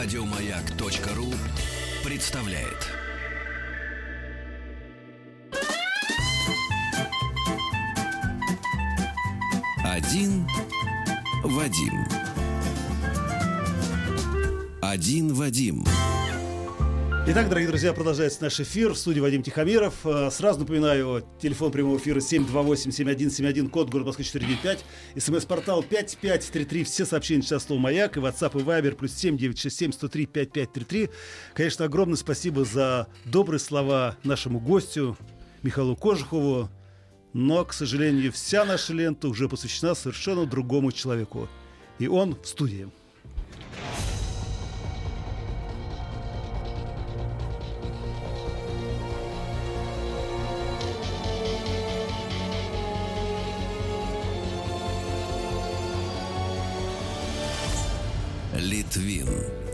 [0.00, 1.34] Радиомаяк.ру
[2.04, 2.86] представляет.
[9.82, 10.46] Один
[11.42, 12.06] Вадим.
[14.80, 15.84] Один Вадим.
[17.30, 18.94] Итак, дорогие друзья, продолжается наш эфир.
[18.94, 20.06] В студии Вадим Тихомиров.
[20.06, 24.82] Э, Сразу напоминаю, телефон прямого эфира 728-7171, код город Москвы 495.
[25.14, 26.84] СМС-портал 5533.
[26.84, 31.10] Все сообщения сейчас слово «Маяк» и WhatsApp и Viber плюс 7967 103 5533.
[31.52, 35.14] Конечно, огромное спасибо за добрые слова нашему гостю
[35.62, 36.70] Михаилу Кожухову.
[37.34, 41.46] Но, к сожалению, вся наша лента уже посвящена совершенно другому человеку.
[41.98, 42.88] И он в студии.
[58.68, 59.67] Литвин.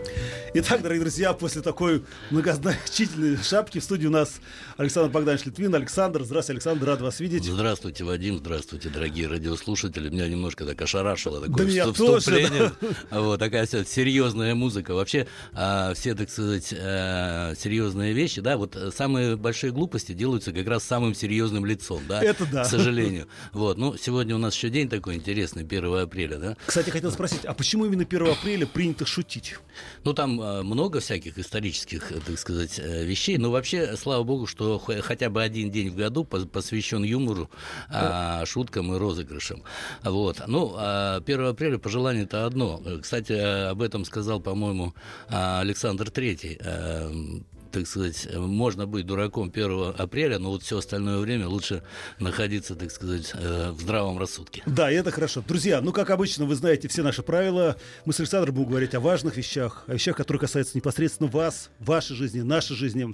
[0.56, 4.40] Итак, дорогие друзья, после такой многозначительной шапки в студии у нас
[4.76, 5.74] Александр Богданович Литвин.
[5.74, 7.42] Александр, здравствуйте, Александр, рад вас видеть.
[7.42, 10.10] Здравствуйте, Вадим, здравствуйте, дорогие радиослушатели.
[10.10, 12.72] Меня немножко так ошарашило такое Да меня вступ- тоже, вступление.
[13.10, 14.94] Вот такая серьезная музыка.
[14.94, 20.52] Вообще а, все, так сказать, а, серьезные вещи, да, вот э, самые большие глупости делаются
[20.52, 22.62] как раз самым серьезным лицом, да, Это да.
[22.62, 23.26] к сожалению.
[23.52, 26.56] Вот, ну, сегодня у нас еще день такой интересный, 1 апреля, да.
[26.64, 29.56] Кстати, хотел спросить, а почему именно 1 апреля принято шутить?
[30.04, 34.78] Ну, там много всяких исторических, э, так сказать, э, вещей, но вообще, слава богу, что
[34.78, 37.50] хо- хотя бы один день в году пос- посвящен юмору,
[37.88, 39.62] а, шуткам и розыгрышам.
[40.02, 40.42] Вот.
[40.46, 42.80] Ну, а 1 апреля пожелание это одно.
[43.02, 44.94] Кстати, э, об этом сказал, по-моему,
[45.28, 46.58] а, Александр Третий.
[47.74, 51.82] Так сказать, можно быть дураком 1 апреля, но вот все остальное время лучше
[52.20, 54.62] находиться, так сказать, э, в здравом рассудке.
[54.64, 55.42] Да, и это хорошо.
[55.44, 57.76] Друзья, ну, как обычно, вы знаете все наши правила.
[58.04, 62.14] Мы с Александром будем говорить о важных вещах, о вещах, которые касаются непосредственно вас, вашей
[62.14, 63.12] жизни, нашей жизни.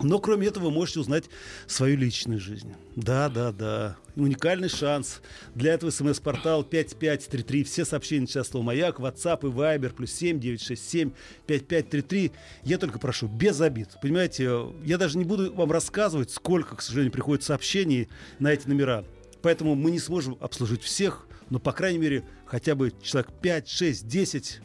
[0.00, 1.24] Но кроме этого вы можете узнать
[1.66, 2.74] свою личную жизнь.
[2.96, 3.96] Да, да, да.
[4.16, 5.20] Уникальный шанс.
[5.54, 7.64] Для этого смс-портал 5533.
[7.64, 11.12] Все сообщения сейчас слово «Маяк», WhatsApp и Viber, плюс 7 967
[11.46, 12.32] 5533.
[12.64, 13.90] Я только прошу, без обид.
[14.02, 19.04] Понимаете, я даже не буду вам рассказывать, сколько, к сожалению, приходит сообщений на эти номера.
[19.42, 24.08] Поэтому мы не сможем обслужить всех, но, по крайней мере, хотя бы человек 5, 6,
[24.08, 24.60] 10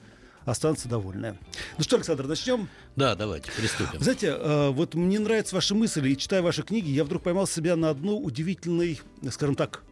[0.46, 1.38] останутся довольны.
[1.78, 2.68] Ну что, Александр, начнем?
[2.96, 4.00] Да, давайте, приступим.
[4.00, 7.76] Знаете, э, вот мне нравятся ваши мысли, и читая ваши книги, я вдруг поймал себя
[7.76, 9.84] на одной удивительной, скажем так,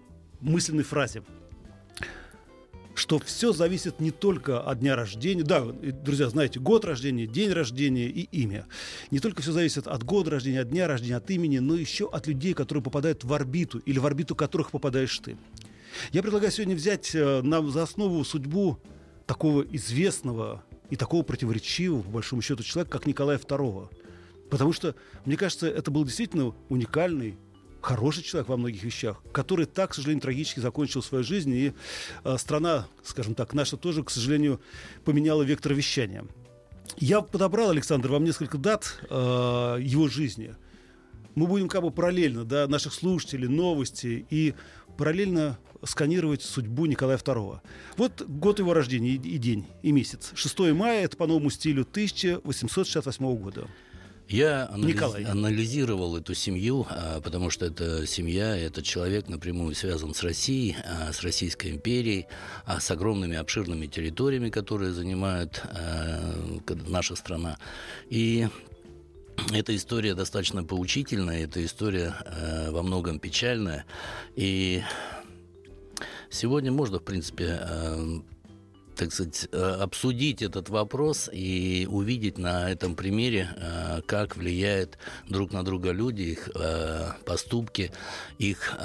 [0.42, 1.24] мысленной фразе
[2.98, 5.44] что все зависит не только от дня рождения.
[5.44, 8.66] Да, друзья, знаете, год рождения, день рождения и имя.
[9.12, 12.28] Не только все зависит от года рождения, от дня рождения, от имени, но еще от
[12.28, 15.38] людей, которые попадают в орбиту или в орбиту которых попадаешь ты.
[16.12, 18.80] Я предлагаю сегодня взять э, нам за основу судьбу
[19.28, 23.90] такого известного и такого противоречивого, по большому счету, человека, как Николая II.
[24.50, 24.96] Потому что,
[25.26, 27.38] мне кажется, это был действительно уникальный,
[27.82, 31.54] хороший человек во многих вещах, который так, к сожалению, трагически закончил свою жизнь.
[31.54, 31.74] И
[32.24, 34.62] э, страна, скажем так, наша тоже, к сожалению,
[35.04, 36.26] поменяла вектор вещания.
[36.98, 39.14] Я подобрал, Александр, вам несколько дат э,
[39.82, 40.56] его жизни.
[41.36, 44.56] Мы будем как бы параллельно, да, наших слушателей, новости и
[44.98, 47.60] параллельно сканировать судьбу Николая II.
[47.98, 50.32] Вот год его рождения и, день, и месяц.
[50.36, 53.68] 6 мая, это по новому стилю 1868 года.
[54.30, 55.24] Я анализ- Николай.
[55.24, 61.14] анализировал эту семью, а, потому что это семья, этот человек напрямую связан с Россией, а,
[61.14, 62.28] с Российской империей,
[62.66, 65.62] а, с огромными обширными территориями, которые занимает
[66.88, 67.58] наша страна.
[68.10, 68.50] И
[69.54, 73.86] эта история достаточно поучительная, эта история э, во многом печальная.
[74.36, 74.82] И
[76.30, 78.20] сегодня можно, в принципе, э,
[78.98, 84.98] так сказать, э, обсудить этот вопрос и увидеть на этом примере, э, как влияют
[85.30, 87.92] друг на друга люди, их э, поступки,
[88.40, 88.78] их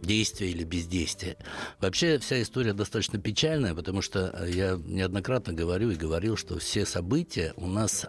[0.00, 1.36] действия или бездействия.
[1.80, 7.52] Вообще вся история достаточно печальная, потому что я неоднократно говорю и говорил, что все события
[7.56, 8.06] у нас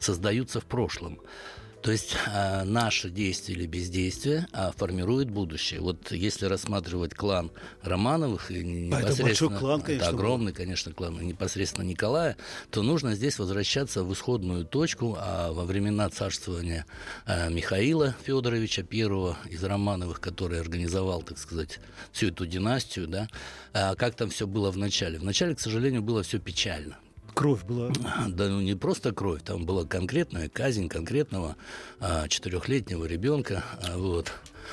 [0.00, 1.20] создаются в прошлом.
[1.82, 5.80] То есть а, наши действия или бездействие а, формирует будущее.
[5.80, 7.52] Вот если рассматривать клан
[7.82, 12.36] Романовых и А это большой непосредственно клан, конечно, это огромный, конечно, клан и непосредственно Николая,
[12.70, 16.84] то нужно здесь возвращаться в исходную точку а, во времена царствования
[17.26, 21.78] а, Михаила Федоровича I из Романовых, который организовал, так сказать,
[22.12, 23.28] всю эту династию, да.
[23.72, 25.18] А как там все было в начале?
[25.18, 26.98] В начале, к сожалению, было все печально.
[27.38, 27.92] Кровь была.
[28.26, 31.54] Да ну не просто кровь, там была конкретная казнь конкретного
[32.00, 34.32] а, четырехлетнего ребенка, а, вот,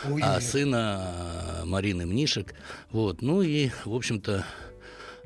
[0.09, 0.19] Ой.
[0.23, 2.55] а, сына а, Марины Мнишек,
[2.89, 4.43] вот, ну и, в общем-то,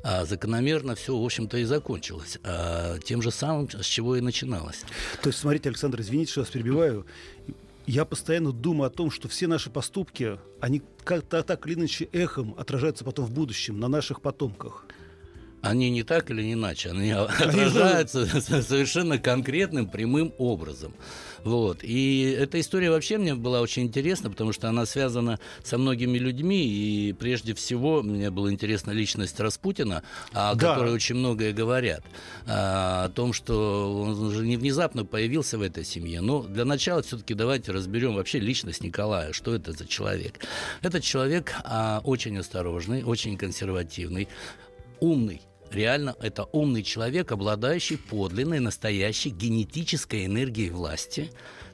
[0.02, 2.36] а закономерно все, в общем-то, и закончилось.
[2.44, 4.84] А тем же самым, с чего и начиналось.
[5.22, 7.06] То есть, смотрите, Александр, извините, что вас перебиваю.
[7.86, 12.54] Я постоянно думаю о том, что все наши поступки, они как-то так или иначе эхом
[12.58, 14.84] отражаются потом в будущем на наших потомках
[15.62, 18.26] они не так или иначе, они отражаются
[18.62, 20.94] совершенно конкретным, прямым образом.
[21.44, 21.82] Вот.
[21.82, 26.66] И эта история вообще мне была очень интересна, потому что она связана со многими людьми,
[26.66, 30.02] и прежде всего мне была интересна личность Распутина,
[30.32, 30.74] о да.
[30.74, 32.04] которой очень многое говорят,
[32.46, 36.20] а, о том, что он уже не внезапно появился в этой семье.
[36.20, 40.40] Но для начала все-таки давайте разберем вообще личность Николая, что это за человек.
[40.82, 44.28] Этот человек а, очень осторожный, очень консервативный,
[45.00, 51.30] умный, реально это умный человек, обладающий подлинной, настоящей генетической энергией власти.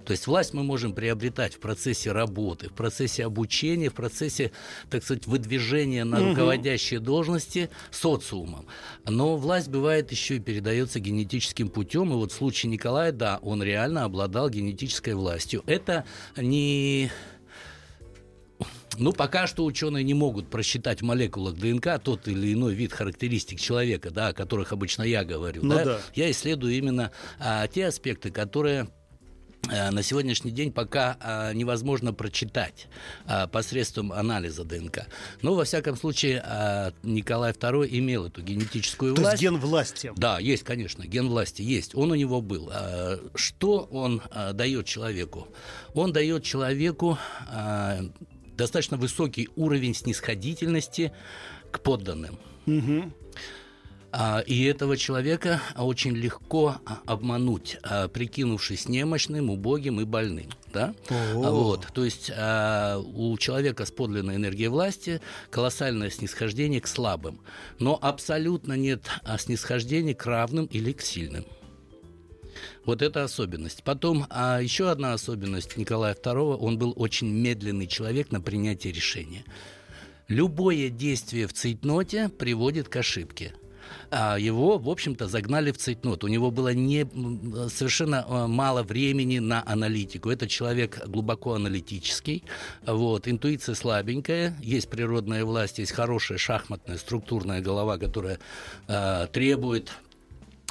[0.06, 4.52] То есть власть мы можем приобретать в процессе работы, в процессе обучения, в процессе,
[4.88, 8.66] так сказать, выдвижения на руководящие должности социумом.
[9.04, 12.12] Но власть бывает еще и передается генетическим путем.
[12.12, 15.64] И вот в случае Николая, да, он реально обладал генетической властью.
[15.66, 16.04] Это
[16.36, 17.10] не
[18.98, 23.60] ну, пока что ученые не могут просчитать в молекулах ДНК тот или иной вид характеристик
[23.60, 25.64] человека, да, о которых обычно я говорю.
[25.64, 25.84] Ну, да?
[25.84, 26.00] Да.
[26.14, 28.88] Я исследую именно а, те аспекты, которые
[29.68, 32.86] а, на сегодняшний день пока а, невозможно прочитать
[33.26, 35.06] а, посредством анализа ДНК.
[35.42, 39.42] Но, во всяком случае, а, Николай II имел эту генетическую То власть.
[39.42, 40.12] есть ген власти.
[40.16, 41.94] Да, есть, конечно, ген власти есть.
[41.94, 42.70] Он у него был.
[42.72, 45.48] А, что он а, дает человеку?
[45.94, 47.18] Он дает человеку
[48.56, 51.12] достаточно высокий уровень снисходительности
[51.70, 52.38] к подданным.
[52.66, 53.12] Угу.
[54.46, 60.48] И этого человека очень легко обмануть, а, прикинувшись немощным, убогим и больным.
[60.72, 60.94] Да?
[61.34, 65.20] Вот, то есть а, у человека с подлинной энергией власти
[65.50, 67.40] колоссальное снисхождение к слабым,
[67.78, 69.02] но абсолютно нет
[69.38, 71.44] снисхождения к равным или к сильным.
[72.84, 73.82] Вот это особенность.
[73.82, 79.44] Потом, а еще одна особенность Николая II, он был очень медленный человек на принятие решения.
[80.28, 83.54] Любое действие в цейтноте приводит к ошибке
[84.10, 86.24] а его, в общем-то, загнали в цейтнот.
[86.24, 87.06] У него было не,
[87.68, 90.30] совершенно а, мало времени на аналитику.
[90.30, 92.44] Это человек глубоко аналитический,
[92.86, 98.38] вот, интуиция слабенькая, есть природная власть, есть хорошая шахматная структурная голова, которая
[98.88, 99.90] э, требует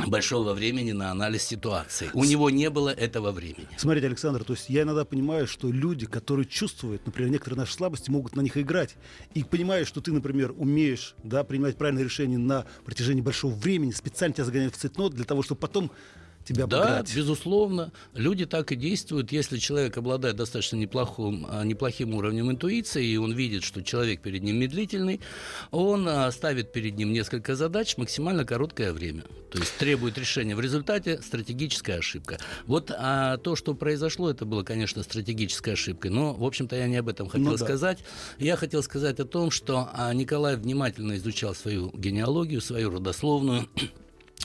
[0.07, 2.09] большого времени на анализ ситуации.
[2.13, 3.67] У него не было этого времени.
[3.77, 8.09] Смотрите, Александр, то есть я иногда понимаю, что люди, которые чувствуют, например, некоторые наши слабости,
[8.09, 8.95] могут на них играть.
[9.33, 14.33] И понимая, что ты, например, умеешь да, принимать правильные решения на протяжении большого времени, специально
[14.33, 15.91] тебя загоняют в цветнот для того, чтобы потом
[16.45, 17.91] тебя Да, безусловно.
[18.13, 19.31] Люди так и действуют.
[19.31, 24.43] Если человек обладает достаточно неплохим, а, неплохим уровнем интуиции, и он видит, что человек перед
[24.43, 25.19] ним медлительный,
[25.71, 29.23] он а, ставит перед ним несколько задач в максимально короткое время.
[29.51, 30.55] То есть требует решения.
[30.55, 32.37] В результате стратегическая ошибка.
[32.67, 36.11] Вот а то, что произошло, это было, конечно, стратегической ошибкой.
[36.11, 37.65] Но, в общем-то, я не об этом хотел ну, да.
[37.65, 37.99] сказать.
[38.37, 43.67] Я хотел сказать о том, что а, Николай внимательно изучал свою генеалогию, свою родословную,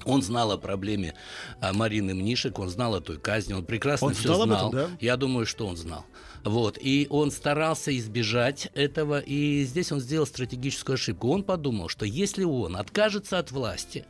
[0.05, 1.15] он знал о проблеме
[1.61, 4.69] а, Марины Мнишек, он знал о той казни, он прекрасно он все знал.
[4.69, 4.89] Этом, да?
[5.01, 6.05] Я думаю, что он знал.
[6.45, 6.79] Вот.
[6.81, 11.29] И он старался избежать этого, и здесь он сделал стратегическую ошибку.
[11.29, 14.07] Он подумал, что если он откажется от власти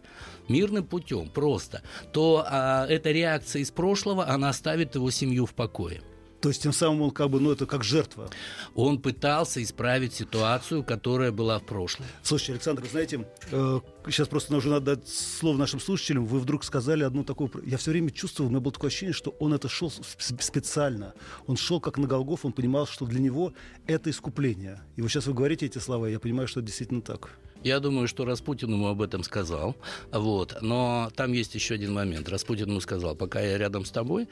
[0.48, 1.82] мирным путем, просто,
[2.12, 6.02] то а, эта реакция из прошлого, она оставит его семью в покое.
[6.40, 8.30] То есть тем самым он как бы, ну это как жертва.
[8.74, 12.06] Он пытался исправить ситуацию, которая была в прошлом.
[12.22, 16.24] Слушайте, Александр, знаете, э, сейчас просто нужно дать слово нашим слушателям.
[16.24, 17.50] Вы вдруг сказали одну такую...
[17.66, 21.12] Я все время чувствовал, у меня было такое ощущение, что он это шел специально.
[21.46, 23.52] Он шел как на Голгоф, он понимал, что для него
[23.86, 24.80] это искупление.
[24.96, 27.30] И вот сейчас вы говорите эти слова, и я понимаю, что это действительно так.
[27.62, 29.76] Я думаю, что Распутин ему об этом сказал.
[30.10, 30.56] Вот.
[30.62, 32.28] Но там есть еще один момент.
[32.30, 34.28] Распутин ему сказал, пока я рядом с тобой,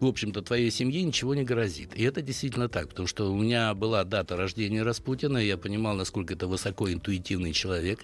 [0.00, 1.94] в общем-то, твоей семье ничего не грозит.
[1.94, 5.94] И это действительно так, потому что у меня была дата рождения Распутина, и я понимал,
[5.94, 8.00] насколько это высокоинтуитивный человек,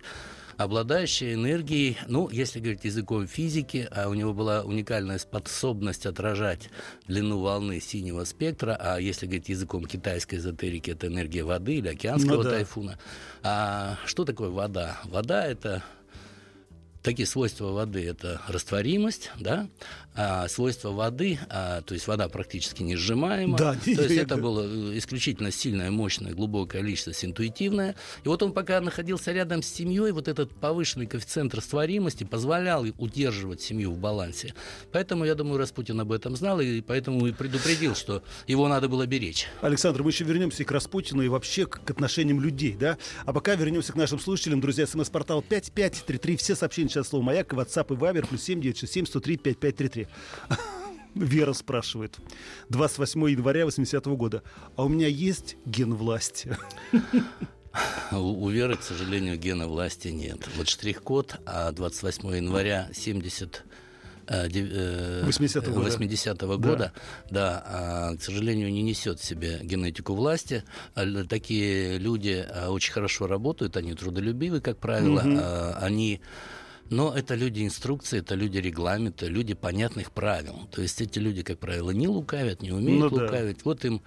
[0.56, 6.68] обладающий энергией, ну, если говорить языком физики, а у него была уникальная способность отражать
[7.08, 12.36] длину волны синего спектра, а если говорить языком китайской эзотерики, это энергия воды или океанского
[12.36, 12.50] ну, да.
[12.50, 12.98] тайфуна.
[13.42, 15.00] А что такое вода?
[15.04, 15.82] Вода— это
[17.02, 19.68] такие свойства воды это растворимость, да,
[20.14, 24.96] а свойства воды, а, то есть вода практически не сжимаема, Да, то есть это было
[24.98, 27.94] исключительно сильное, мощное, глубокое личность, интуитивное.
[28.24, 33.62] И вот он пока находился рядом с семьей, вот этот повышенный коэффициент растворимости позволял удерживать
[33.62, 34.54] семью в балансе.
[34.92, 39.06] Поэтому, я думаю, Распутин об этом знал, и поэтому и предупредил, что его надо было
[39.06, 39.46] беречь.
[39.62, 42.98] Александр, мы еще вернемся и к Распутину, и вообще к, к отношениям людей, да?
[43.24, 44.60] А пока вернемся к нашим слушателям.
[44.60, 50.06] Друзья, смс-портал 5533, все сообщения сейчас слово «Маяк», WhatsApp и Viber, плюс 7967 103 5533.
[51.14, 52.18] Вера спрашивает.
[52.68, 54.42] 28 января 80 года.
[54.76, 56.56] А у меня есть ген власти?
[58.12, 60.48] У, Веры, к сожалению, гена власти нет.
[60.56, 63.64] Вот штрих-код, а 28 января 70
[64.26, 65.88] э, дев- э, 80-го года.
[65.88, 66.92] 80-го года,
[67.30, 70.64] да, а, к сожалению, не несет в себе генетику власти.
[70.94, 76.20] А Такие люди а, очень хорошо работают, они трудолюбивы, как правило, а, они
[76.90, 80.68] но это люди инструкции, это люди регламента, люди понятных правил.
[80.70, 83.24] То есть эти люди, как правило, не лукавят, не умеют Ну да.
[83.24, 83.64] лукавить.
[83.64, 84.02] Вот им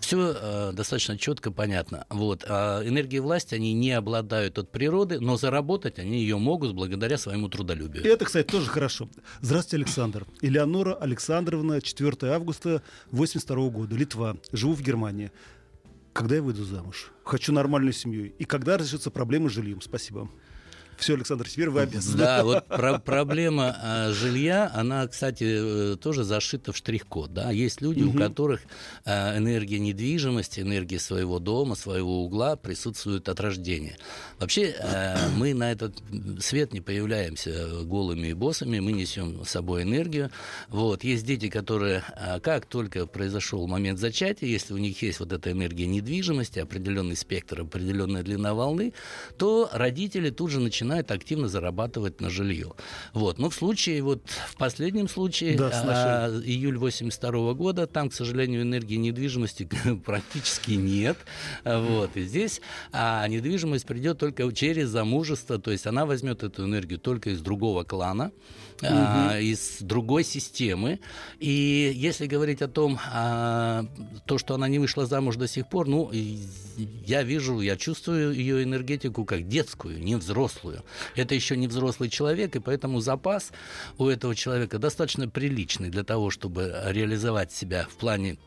[0.00, 2.06] все достаточно четко понятно.
[2.08, 2.44] Вот.
[2.48, 7.48] А энергии власти они не обладают от природы, но заработать они ее могут благодаря своему
[7.48, 8.04] трудолюбию.
[8.04, 9.08] И это, кстати, тоже хорошо.
[9.40, 10.26] Здравствуйте, Александр.
[10.40, 14.36] Элеонора Александровна, 4 августа 82 года, Литва.
[14.52, 15.32] Живу в Германии.
[16.12, 17.12] Когда я выйду замуж?
[17.24, 18.32] Хочу нормальную семью.
[18.38, 19.80] И когда разрешится проблема с жильем?
[19.80, 20.30] Спасибо.
[20.98, 22.18] Все, Александр, теперь вы обязаны.
[22.18, 27.32] Да, вот про- проблема а, жилья, она, кстати, э, тоже зашита в штрих-код.
[27.32, 27.52] Да?
[27.52, 28.62] Есть люди, у которых
[29.04, 33.96] а, энергия недвижимости, энергия своего дома, своего угла присутствует от рождения.
[34.40, 35.94] Вообще, э, мы на этот
[36.40, 40.30] свет не появляемся голыми и боссами, мы несем с собой энергию.
[40.68, 41.04] Вот.
[41.04, 45.52] Есть дети, которые, а, как только произошел момент зачатия, если у них есть вот эта
[45.52, 48.92] энергия недвижимости, определенный спектр, определенная длина волны,
[49.36, 52.72] то родители тут же начинают активно зарабатывать на жилье.
[53.12, 53.38] Вот.
[53.38, 58.62] Но в случае, вот в последнем случае, Да, а, июль 82 года, там, к сожалению,
[58.62, 59.68] энергии недвижимости
[60.04, 61.16] практически нет.
[61.64, 62.16] Вот.
[62.16, 62.60] И здесь
[62.92, 67.84] а, недвижимость придет только через замужество, то есть она возьмет эту энергию только из другого
[67.84, 68.32] клана,
[68.82, 71.00] а, из другой системы.
[71.38, 73.86] И если говорить о том, а,
[74.26, 76.10] то, что она не вышла замуж до сих пор, ну,
[77.06, 80.84] я вижу, я чувствую ее энергетику как детскую, не взрослую.
[81.16, 83.52] Это еще не взрослый человек, и поэтому запас
[83.98, 88.38] у этого человека достаточно приличный для того, чтобы реализовать себя в плане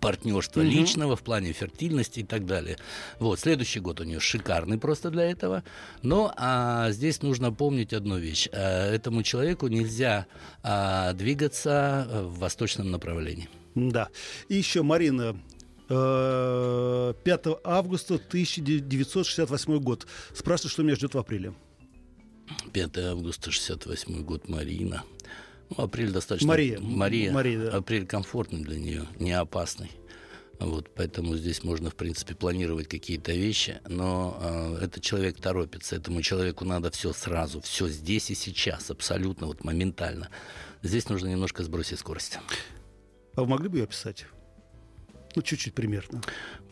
[0.00, 2.78] партнерства личного, в плане фертильности и так далее.
[3.18, 5.64] Вот, следующий год у нее шикарный просто для этого.
[6.02, 8.48] Но а, здесь нужно помнить одну вещь.
[8.52, 10.26] А, этому человеку нельзя
[10.62, 13.48] а, двигаться э, в восточном направлении.
[13.74, 14.08] Да.
[14.48, 15.36] И еще, Марина,
[15.88, 20.06] э, 5 августа 1968 год.
[20.34, 21.54] Спрашивает, что меня ждет в апреле.
[22.72, 25.04] 5 августа 68 год Марина.
[25.76, 26.48] Ну, апрель достаточно...
[26.48, 26.78] Мария.
[26.80, 27.32] Мария.
[27.32, 27.76] Мария, да.
[27.78, 29.90] Апрель комфортный для нее, не опасный.
[30.58, 34.38] Вот, поэтому здесь можно, в принципе, планировать какие-то вещи, но
[34.78, 39.64] э, этот человек торопится, этому человеку надо все сразу, все здесь и сейчас, абсолютно, вот
[39.64, 40.28] моментально.
[40.82, 42.38] Здесь нужно немножко сбросить скорость.
[43.34, 44.26] А вы могли бы ее описать?
[45.34, 46.22] Ну, чуть-чуть примерно.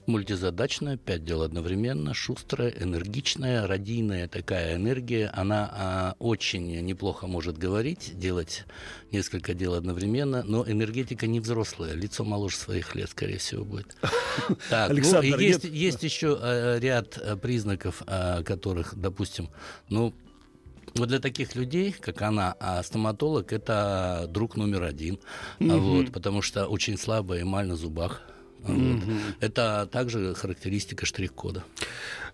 [0.06, 5.30] Мультизадачная, пять дел одновременно, шустрая, энергичная, радийная такая энергия.
[5.34, 8.64] Она а, очень неплохо может говорить, делать
[9.12, 13.96] несколько дел одновременно, но энергетика не взрослая, лицо моложе своих лет, скорее всего, будет.
[14.70, 19.48] Так, ну, Александр, и есть, нет- есть еще э, ряд э, признаков, э, которых, допустим,
[19.88, 20.14] ну,
[20.94, 25.20] вот для таких людей, как она, а стоматолог это друг номер один,
[25.60, 28.22] А вот, потому что очень слабая эмаль на зубах.
[28.62, 29.02] Вот.
[29.40, 31.64] Это также характеристика штрих-кода.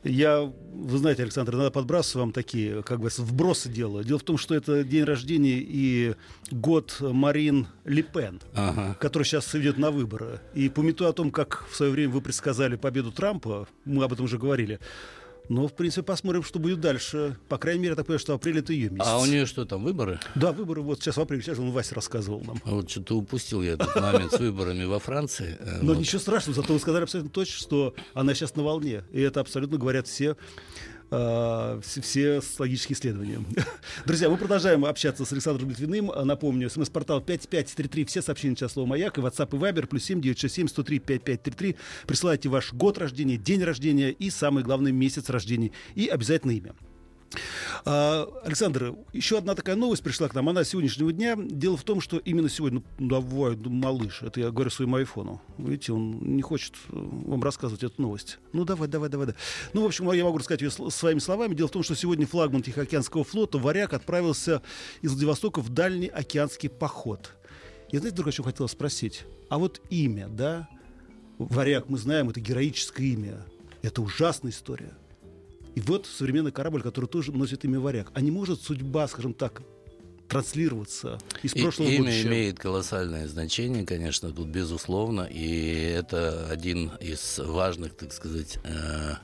[0.05, 4.05] Я, вы знаете, Александр, надо подбрасывать вам такие, как бы, вбросы дела.
[4.05, 6.15] Дело в том, что это день рождения и
[6.51, 8.97] год Марин Ле Пен, Ага.
[9.01, 10.41] который сейчас идет на выборы.
[10.55, 14.27] И пометуя о том, как в свое время вы предсказали победу Трампа, мы об этом
[14.27, 14.79] уже говорили,
[15.49, 17.37] но, в принципе, посмотрим, что будет дальше.
[17.49, 19.07] По крайней мере, я так понимаю, что апрель это ее месяц.
[19.07, 20.19] А у нее что там, выборы?
[20.35, 21.43] Да, выборы вот сейчас в апреле.
[21.43, 22.61] Сейчас он Вася рассказывал нам.
[22.65, 25.57] А Вот что-то упустил я этот момент с выборами во Франции.
[25.61, 29.05] Э, Но ничего страшного, зато вы сказали абсолютно точно, что она сейчас на волне.
[29.13, 30.37] И это абсолютно говорят все,
[31.11, 33.41] э, все, логические исследования.
[34.07, 36.11] Друзья, мы продолжаем общаться с Александром Литвиным.
[36.11, 40.21] А, Напомню, смс-портал 5533, все сообщения сейчас слово «Маяк» и WhatsApp и Viber, плюс 7
[40.21, 41.77] 967 103 5533.
[42.07, 45.73] Присылайте ваш год рождения, день рождения и, самый главный, месяц рождения.
[45.95, 46.75] И обязательно имя.
[47.85, 51.37] А, Александр, еще одна такая новость пришла к нам, она сегодняшнего дня.
[51.37, 55.41] Дело в том, что именно сегодня, ну давай, малыш, это я говорю своему айфону.
[55.59, 58.39] Видите, он не хочет э, вам рассказывать эту новость.
[58.53, 59.29] Ну давай, давай, давай.
[59.29, 59.41] давай.
[59.73, 61.55] Ну, в общем, я могу рассказать ее своими словами.
[61.55, 64.63] Дело в том, что сегодня флагман Тихоокеанского флота «Варяг» отправился
[65.03, 67.33] из Владивостока в дальний океанский поход.
[67.91, 69.25] Я, знаете, вдруг о чем хотел спросить?
[69.49, 70.69] А вот имя, да?
[71.39, 73.45] «Варяг», мы знаем, это героическое имя.
[73.83, 74.93] Это ужасная история.
[75.77, 78.11] И вот современный корабль, который тоже носит имя «Варяг».
[78.15, 79.61] А не может судьба, скажем так,
[80.27, 82.21] транслироваться из прошлого и, будущего?
[82.23, 85.29] Имя имеет колоссальное значение, конечно, тут безусловно.
[85.31, 89.17] И это один из важных, так сказать, э,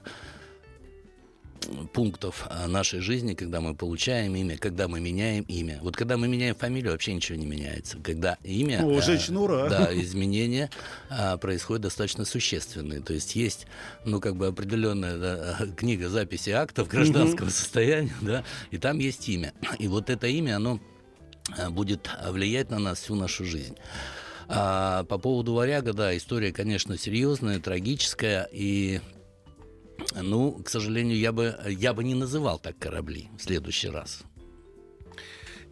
[1.93, 5.79] пунктов а, нашей жизни, когда мы получаем имя, когда мы меняем имя.
[5.83, 7.99] Вот когда мы меняем фамилию, вообще ничего не меняется.
[8.03, 8.85] Когда имя...
[8.85, 9.69] О, женщина, ура!
[9.69, 10.71] Да, изменения
[11.11, 13.01] а, происходят достаточно существенные.
[13.01, 13.67] То есть есть,
[14.05, 17.51] ну, как бы определенная да, книга записи актов гражданского mm-hmm.
[17.61, 19.53] состояния, да, и там есть имя.
[19.79, 20.81] И вот это имя, оно
[21.57, 23.77] а, будет влиять на нас всю нашу жизнь.
[24.49, 29.01] А по поводу варяга, да, история, конечно, серьезная, трагическая, и
[30.21, 34.25] ну, к сожалению, я бы, я бы не называл так корабли в следующий раз.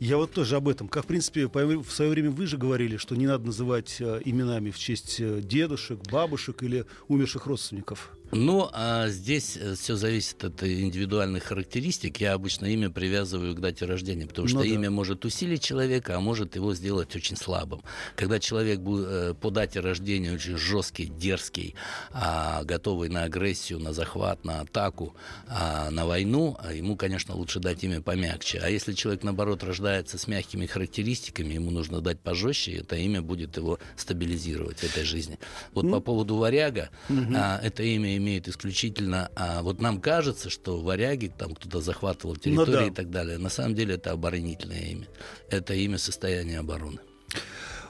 [0.01, 0.89] Я вот тоже об этом.
[0.89, 4.71] Как, в принципе, в свое время вы же говорили, что не надо называть э, именами
[4.71, 8.17] в честь э, дедушек, бабушек или умерших родственников.
[8.33, 12.21] Ну, а здесь э, все зависит от индивидуальных характеристик.
[12.21, 14.69] Я обычно имя привязываю к дате рождения, потому что ну, да.
[14.69, 17.83] имя может усилить человека, а может его сделать очень слабым.
[18.15, 21.75] Когда человек э, по дате рождения очень жесткий, дерзкий,
[22.13, 25.17] а, готовый на агрессию, на захват, на атаку,
[25.49, 28.61] а, на войну, а ему, конечно, лучше дать имя помягче.
[28.63, 33.57] А если человек, наоборот, рождается с мягкими характеристиками, ему нужно дать пожестче, это имя будет
[33.57, 35.39] его стабилизировать в этой жизни.
[35.73, 35.91] Вот mm.
[35.91, 39.31] по поводу варяга, а, это имя имеет исключительно...
[39.35, 42.87] А вот нам кажется, что варяги, там кто-то захватывал ну территории ну, да.
[42.87, 43.39] и так далее.
[43.39, 45.09] На самом деле это оборонительное имя.
[45.49, 47.01] Это имя состояния обороны.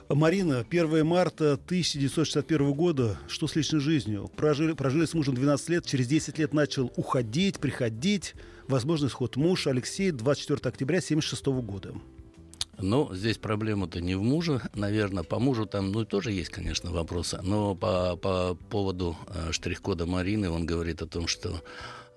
[0.09, 4.29] Марина, 1 марта 1961 года, что с личной жизнью?
[4.37, 8.35] Прожили, прожили с мужем 12 лет, через 10 лет начал уходить, приходить.
[8.67, 11.95] Возможный исход муж Алексей 24 октября 1976 года.
[12.83, 15.23] Ну, здесь проблема-то не в муже, наверное.
[15.23, 17.41] По мужу там, ну, тоже есть, конечно, вопросы.
[17.43, 21.63] Но по, по поводу э, штрих-кода Марины, он говорит о том, что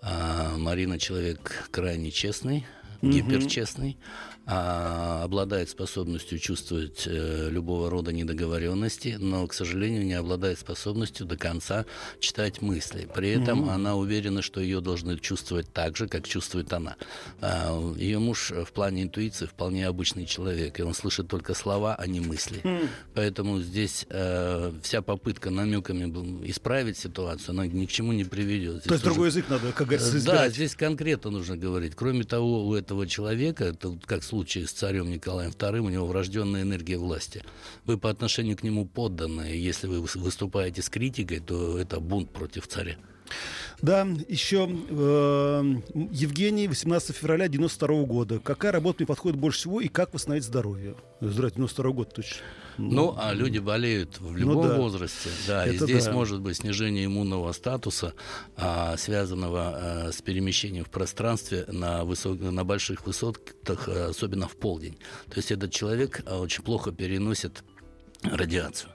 [0.01, 2.65] э, Марина человек крайне честный,
[3.03, 3.98] гиперчестный,
[4.45, 11.38] а, обладает способностью чувствовать э, любого рода недоговоренности, но, к сожалению, не обладает способностью до
[11.38, 11.86] конца
[12.19, 13.07] читать мысли.
[13.13, 13.74] При этом mm-hmm.
[13.74, 16.98] она уверена, что ее должны чувствовать так же, как чувствует она.
[17.39, 22.05] А, ее муж в плане интуиции вполне обычный человек, и он слышит только слова, а
[22.05, 22.59] не мысли.
[22.63, 22.89] Mm-hmm.
[23.13, 26.03] Поэтому здесь э, вся попытка намеками
[26.50, 28.74] исправить ситуацию, она ни к чему не приведет.
[28.74, 30.39] Здесь То есть другой язык надо, как говорится, избирать.
[30.39, 31.94] Да, здесь конкретно нужно говорить.
[31.96, 36.62] Кроме того, у этого человека, это как случае с царем Николаем II, у него врожденная
[36.62, 37.44] энергия власти.
[37.86, 39.62] Вы по отношению к нему подданные.
[39.62, 42.96] Если вы выступаете с критикой, то это бунт против царя.
[43.83, 48.39] Да, еще э, Евгений, 18 февраля 92 года.
[48.39, 50.96] Какая работа мне подходит больше всего и как восстановить здоровье?
[51.19, 52.37] Здравствуйте, 92 год точно.
[52.77, 54.77] Ну, а люди болеют в ну любом ну, да.
[54.77, 55.29] возрасте.
[55.48, 56.13] Да, Это и здесь да.
[56.13, 58.13] может быть снижение иммунного статуса,
[58.55, 62.39] а, связанного а, с перемещением в пространстве на, высок...
[62.39, 64.98] на больших высотах, особенно в полдень.
[65.27, 67.65] То есть этот человек а, очень плохо переносит
[68.24, 68.93] радиацию.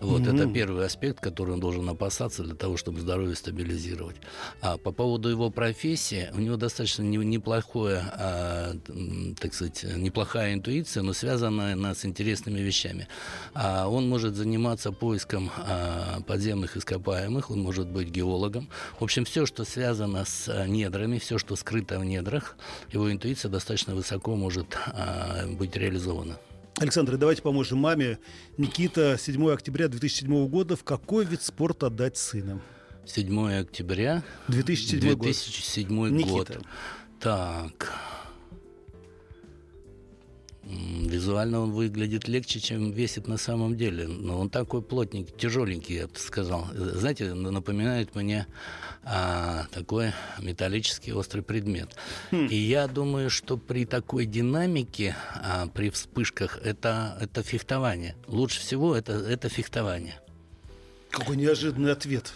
[0.00, 0.34] Вот mm-hmm.
[0.34, 4.16] это первый аспект, который он должен опасаться для того, чтобы здоровье стабилизировать.
[4.60, 8.74] А по поводу его профессии, у него достаточно неплохое, а,
[9.40, 13.08] так сказать, неплохая интуиция, но связанная она с интересными вещами.
[13.54, 18.68] А он может заниматься поиском а, подземных ископаемых, он может быть геологом.
[19.00, 22.56] В общем, все, что связано с недрами, все, что скрыто в недрах,
[22.92, 26.38] его интуиция достаточно высоко может а, быть реализована.
[26.80, 28.18] Александр, давайте поможем маме.
[28.56, 30.76] Никита, 7 октября 2007 года.
[30.76, 32.60] В какой вид спорта отдать сына?
[33.04, 36.10] 7 октября 2007, 2007 год.
[36.10, 36.60] Никита.
[37.18, 37.92] Так.
[40.68, 44.06] Визуально он выглядит легче, чем весит на самом деле.
[44.06, 46.66] Но он такой плотненький, тяжеленький, я бы сказал.
[46.74, 48.46] Знаете, напоминает мне
[49.02, 51.96] а, такой металлический острый предмет.
[52.30, 52.48] Хм.
[52.50, 58.14] И я думаю, что при такой динамике, а, при вспышках, это, это фехтование.
[58.26, 60.20] Лучше всего это, это фехтование.
[61.10, 62.34] Какой неожиданный ответ.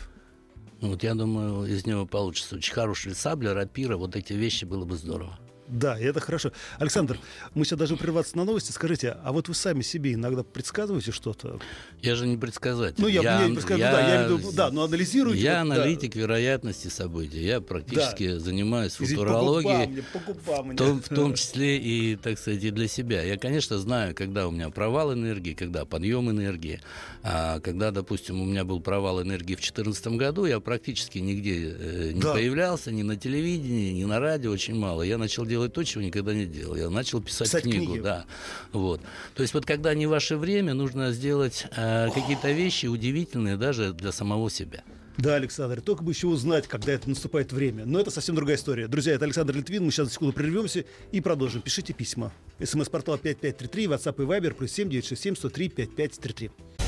[0.81, 4.87] Ну, вот я думаю, из него получится очень хороший сабля, рапира, вот эти вещи было
[4.87, 5.38] бы здорово.
[5.72, 6.52] Да, это хорошо.
[6.78, 7.18] Александр,
[7.54, 8.72] мы сейчас должны прерваться на новости.
[8.72, 11.58] Скажите, а вот вы сами себе иногда предсказываете что-то?
[12.02, 12.96] Я же не предсказатель.
[12.98, 15.40] Ну, я, я не предсказываю, я, да, я имею в виду, да, но анализируйте.
[15.42, 16.20] Я вот, аналитик да.
[16.20, 17.42] вероятности событий.
[17.42, 18.38] Я практически Да.
[18.40, 19.87] занимаюсь Извините, по футурологией.
[19.87, 20.70] губам по губам.
[20.70, 23.22] В том, в том числе и, так сказать, и для себя.
[23.22, 26.80] Я, конечно, знаю, когда у меня провал энергии, когда подъем энергии.
[27.22, 32.11] А когда, допустим, у меня был провал энергии в 2014 году, я практически нигде э,
[32.12, 32.32] не Да.
[32.35, 35.02] появлялся, ни на телевидении, ни на радио, очень мало.
[35.02, 36.77] Я начал делать то, чего никогда не делал.
[36.77, 38.01] Я начал писать, Писать книгу, книги.
[38.01, 38.25] да.
[38.72, 39.01] Вот.
[39.35, 44.12] То есть вот когда не ваше время, нужно сделать э, какие-то вещи удивительные даже для
[44.12, 44.83] самого себя.
[45.18, 47.85] Да, Александр, только бы еще узнать, когда это наступает время.
[47.85, 48.88] Но это совсем другая история.
[48.88, 49.85] Друзья, это Александр Литвин.
[49.85, 51.61] Мы сейчас на секунду прервемся и продолжим.
[51.61, 52.33] Пишите письма.
[52.62, 56.82] СМС-портал 5533, WhatsApp и Viber, плюс 7967 103 5533.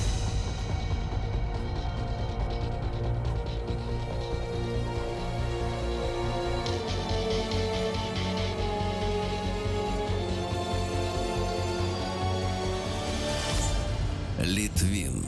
[14.44, 15.24] Литвин.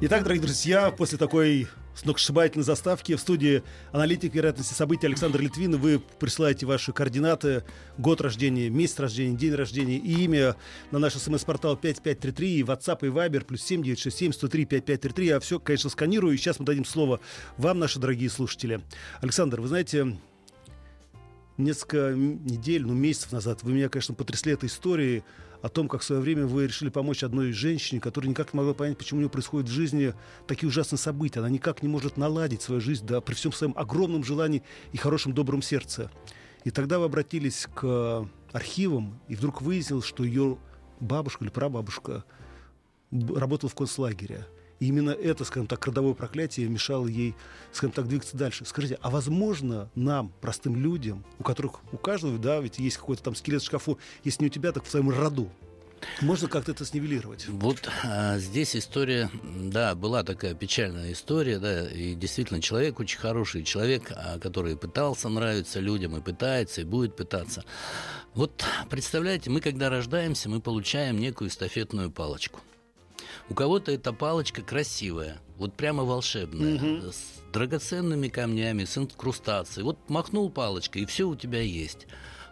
[0.00, 5.76] Итак, дорогие друзья, после такой сногсшибательной заставки в студии аналитик вероятности событий Александр Литвин.
[5.76, 7.62] Вы присылаете ваши координаты,
[7.98, 10.56] год рождения, месяц рождения, день рождения и имя
[10.90, 15.26] на наш смс-портал 5533 и WhatsApp и Viber плюс 7967 103 5533.
[15.26, 16.34] Я все, конечно, сканирую.
[16.34, 17.20] И сейчас мы дадим слово
[17.58, 18.80] вам, наши дорогие слушатели.
[19.20, 20.16] Александр, вы знаете,
[21.58, 25.22] несколько недель, ну месяцев назад вы меня, конечно, потрясли этой историей
[25.64, 28.74] о том, как в свое время вы решили помочь одной женщине, которая никак не могла
[28.74, 30.12] понять, почему у нее происходят в жизни
[30.46, 31.38] такие ужасные события.
[31.38, 35.32] Она никак не может наладить свою жизнь, да, при всем своем огромном желании и хорошем
[35.32, 36.10] добром сердце.
[36.64, 40.58] И тогда вы обратились к архивам, и вдруг выяснилось, что ее
[41.00, 42.24] бабушка или прабабушка
[43.10, 44.46] работала в концлагере.
[44.80, 47.34] И именно это, скажем так, родовое проклятие мешало ей,
[47.72, 48.64] скажем так, двигаться дальше.
[48.64, 53.34] Скажите, а возможно нам, простым людям, у которых у каждого, да, ведь есть какой-то там
[53.34, 55.50] скелет в шкафу, если не у тебя, так в своем роду,
[56.20, 57.46] можно как-то это снивелировать?
[57.48, 63.62] Вот а, здесь история, да, была такая печальная история, да, и действительно человек очень хороший,
[63.62, 67.64] человек, а, который пытался нравиться людям и пытается, и будет пытаться.
[68.34, 72.60] Вот представляете, мы когда рождаемся, мы получаем некую эстафетную палочку.
[73.48, 79.84] У кого-то эта палочка красивая, вот прямо волшебная, с драгоценными камнями, с инкрустацией.
[79.84, 82.06] Вот махнул палочкой, и все у тебя есть.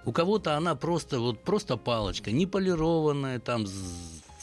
[0.05, 3.73] У кого-то она просто, вот просто палочка, не полированная, там, с,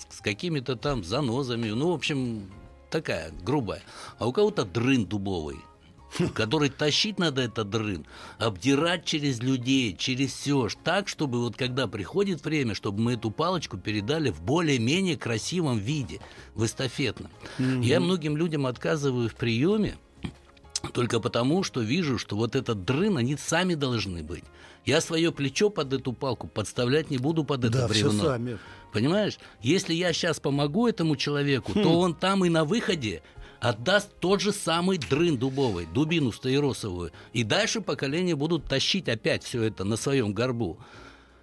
[0.09, 2.49] с какими-то там занозами, ну, в общем,
[2.89, 3.81] такая, грубая.
[4.17, 5.57] А у кого-то дрын дубовый,
[6.33, 8.05] который тащить надо этот дрын,
[8.37, 13.77] обдирать через людей, через все, так, чтобы вот когда приходит время, чтобы мы эту палочку
[13.77, 16.19] передали в более-менее красивом виде,
[16.55, 17.31] в эстафетном.
[17.57, 19.97] Я многим людям отказываю в приеме,
[20.93, 24.43] только потому, что вижу, что вот этот дрын, они сами должны быть.
[24.85, 28.23] Я свое плечо под эту палку подставлять не буду под это да, все бревно.
[28.23, 28.59] сами.
[28.93, 29.37] Понимаешь?
[29.61, 33.21] Если я сейчас помогу этому человеку, то он там и на выходе
[33.59, 37.11] отдаст тот же самый дрын дубовый, дубину стаиросовую.
[37.33, 40.77] И дальше поколения будут тащить опять все это на своем горбу.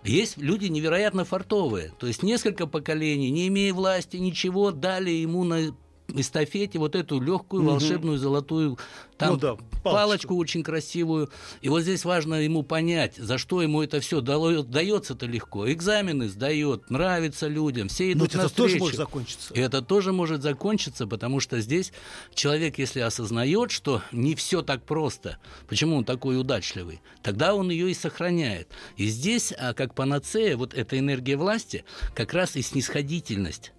[0.04, 1.92] Есть люди невероятно фартовые.
[1.98, 5.74] То есть несколько поколений, не имея власти, ничего, дали ему на
[6.08, 8.78] эстафете вот эту легкую волшебную золотую
[9.18, 9.82] там Ну да, палочку.
[9.82, 11.30] палочку очень красивую.
[11.62, 15.70] И вот здесь важно ему понять, за что ему это все дается-то легко.
[15.70, 18.62] Экзамены сдает, нравится людям, все Но идут это навстречу.
[18.68, 19.54] тоже может закончиться.
[19.54, 21.92] И это тоже может закончиться, потому что здесь
[22.34, 27.90] человек, если осознает, что не все так просто, почему он такой удачливый, тогда он ее
[27.90, 28.68] и сохраняет.
[28.96, 33.72] И здесь, а, как панацея, вот эта энергия власти, как раз и снисходительность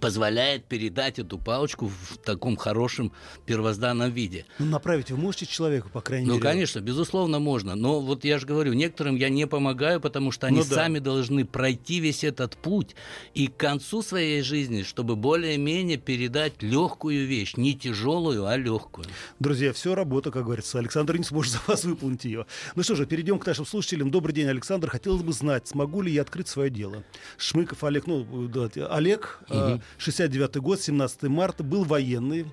[0.00, 3.12] позволяет передать эту палочку в таком хорошем
[3.46, 4.44] первозданном виде.
[4.58, 6.42] Ну, направить вы можете человеку, по крайней Ну, мере?
[6.42, 7.74] конечно, безусловно, можно.
[7.74, 10.74] Но вот я же говорю, некоторым я не помогаю, потому что они Ну да.
[10.74, 12.94] сами должны пройти весь этот путь
[13.34, 19.06] и к концу своей жизни, чтобы более-менее передать легкую вещь, не тяжелую, а легкую.
[19.38, 20.78] Друзья, все работа, как говорится.
[20.78, 22.46] Александр не сможет за вас выполнить ее.
[22.74, 24.10] Ну что же, перейдем к нашим слушателям.
[24.10, 24.90] Добрый день, Александр.
[24.90, 27.02] Хотелось бы знать, смогу ли я открыть свое дело.
[27.38, 29.40] Шмыков Олег, ну, да, Олег,
[29.78, 32.46] э, 69-й год, 17 марта, был военный.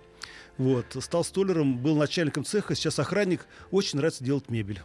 [0.58, 3.46] Вот, стал столером, был начальником цеха, сейчас охранник.
[3.72, 4.82] Очень нравится делать мебель.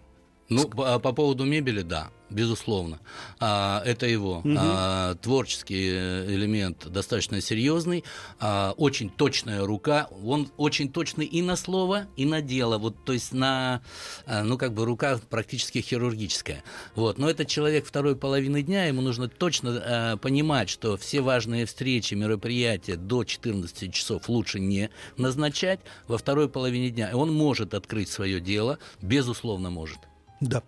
[0.51, 2.99] Ну, по, по поводу мебели, да, безусловно.
[3.39, 8.03] А, это его а, творческий э, элемент достаточно серьезный,
[8.41, 10.09] а, очень точная рука.
[10.25, 12.79] Он очень точный и на слово, и на дело.
[12.79, 13.81] Вот, то есть на,
[14.27, 16.65] а, ну, как бы рука практически хирургическая.
[16.97, 17.19] Вот.
[17.19, 22.15] Но этот человек второй половины дня, ему нужно точно а, понимать, что все важные встречи,
[22.15, 27.11] мероприятия до 14 часов лучше не назначать во второй половине дня.
[27.11, 30.10] И он может открыть свое дело, безусловно, может.
[30.41, 30.63] Да.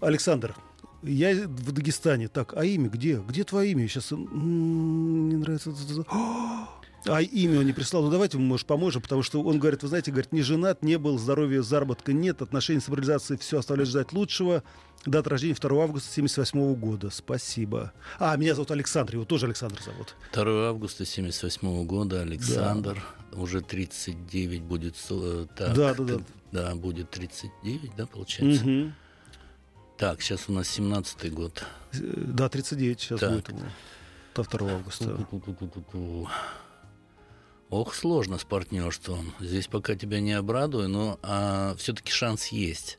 [0.00, 0.54] Александр,
[1.02, 2.28] Я в Дагестане.
[2.28, 3.16] Так, а имя где?
[3.16, 3.86] Где твое имя?
[3.88, 5.72] Сейчас не нравится.
[7.08, 8.02] А имя он не прислал.
[8.02, 10.98] Ну давайте мы, может, поможем, потому что он говорит, вы знаете, говорит, не женат, не
[10.98, 14.64] был, здоровья, заработка нет, отношения с мобилизацией все оставляет ждать лучшего.
[15.04, 17.10] Дата рождения 2 августа 78 года.
[17.10, 17.92] Спасибо.
[18.18, 20.16] А, меня зовут Александр, его тоже Александр зовут.
[20.32, 23.38] 2 августа 78 года, Александр, да.
[23.38, 24.96] уже 39 будет.
[25.10, 26.20] Э, так, да, да, да.
[26.52, 28.64] Да, будет 39, да, получается?
[28.64, 28.92] Угу.
[29.96, 31.64] Так, сейчас у нас 17-й год.
[31.92, 33.32] Э, да, 39 сейчас так.
[33.32, 33.50] будет.
[34.34, 35.26] До 2 августа.
[37.70, 39.32] Ох, сложно с партнерством.
[39.40, 42.98] Здесь пока тебя не обрадую, но а, все-таки шанс есть.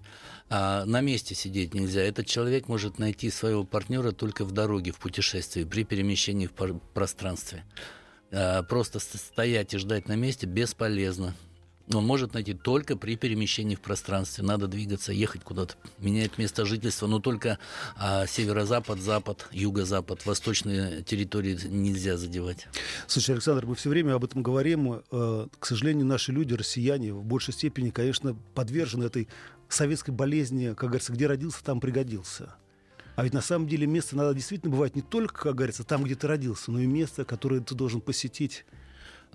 [0.50, 2.02] А, на месте сидеть нельзя.
[2.02, 6.54] Этот человек может найти своего партнера только в дороге, в путешествии, при перемещении в
[6.94, 7.64] пространстве.
[8.32, 11.34] А, просто стоять и ждать на месте бесполезно
[11.94, 14.44] он может найти только при перемещении в пространстве.
[14.44, 17.60] Надо двигаться, ехать куда-то, менять место жительства, но только
[17.96, 22.68] а, северо-запад, запад, юго-запад, восточные территории нельзя задевать.
[23.08, 25.02] Слушай, Александр, мы все время об этом говорим.
[25.12, 29.28] Э, к сожалению, наши люди, россияне, в большей степени, конечно, подвержены этой
[29.70, 32.56] советской болезни, как говорится, где родился, там пригодился.
[33.16, 36.16] А ведь на самом деле место надо действительно бывать не только, как говорится, там, где
[36.16, 38.66] ты родился, но и место, которое ты должен посетить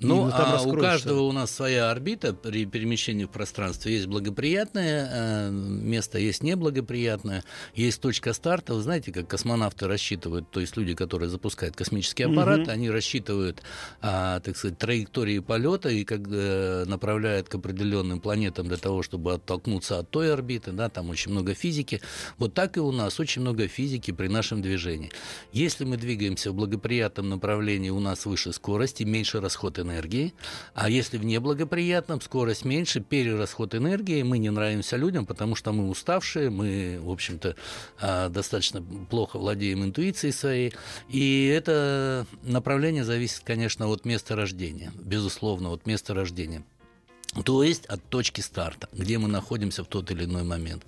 [0.02, 3.94] ну, а у каждого у нас своя орбита при перемещении в пространстве.
[3.94, 8.74] Есть благоприятное э, место, есть неблагоприятное, есть точка старта.
[8.74, 12.70] Вы знаете, как космонавты рассчитывают, то есть люди, которые запускают космический аппарат, угу.
[12.70, 13.62] они рассчитывают,
[14.00, 19.34] а, так сказать, траектории полета и как э, направляют к определенным планетам для того, чтобы
[19.34, 20.72] оттолкнуться от той орбиты.
[20.72, 22.00] Да, там очень много физики.
[22.38, 25.10] Вот так и у нас очень много физики при нашем движении.
[25.52, 29.91] Если мы двигаемся в благоприятном направлении, у нас выше скорость и меньше расход энергии.
[30.74, 35.88] А если в неблагоприятном, скорость меньше, перерасход энергии, мы не нравимся людям, потому что мы
[35.88, 37.56] уставшие, мы, в общем-то,
[38.00, 40.72] а, достаточно плохо владеем интуицией своей.
[41.08, 46.62] И это направление зависит, конечно, от места рождения, безусловно, от места рождения.
[47.44, 50.84] То есть от точки старта, где мы находимся в тот или иной момент.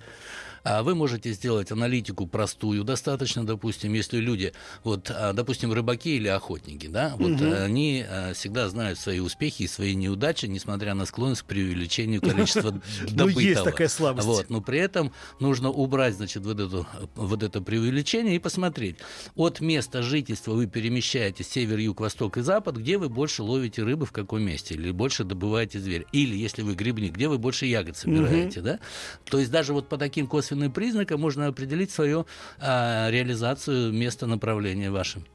[0.65, 4.51] А вы можете сделать аналитику простую, достаточно, допустим, если люди,
[4.83, 7.53] вот, а, допустим, рыбаки или охотники, да, вот угу.
[7.53, 12.71] они а, всегда знают свои успехи и свои неудачи, несмотря на склонность к преувеличению количества
[12.71, 13.29] добытого.
[13.29, 14.25] Ну, есть такая слабость.
[14.25, 18.97] Вот, но при этом нужно убрать, значит, вот, эту, вот это преувеличение и посмотреть.
[19.35, 24.07] От места жительства вы перемещаетесь север, юг, восток и запад, где вы больше ловите рыбы
[24.07, 26.07] в каком месте, или больше добываете зверь.
[26.11, 28.79] Или, если вы грибник, где вы больше ягод собираете, да?
[29.25, 32.25] То есть даже вот по таким косвенным косвенным признакам можно определить свою
[32.59, 35.25] а, реализацию места направления вашим.